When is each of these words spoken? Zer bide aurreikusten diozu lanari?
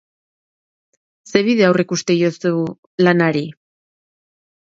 Zer 1.31 1.43
bide 1.49 1.67
aurreikusten 1.67 2.17
diozu 2.21 2.53
lanari? 3.07 3.45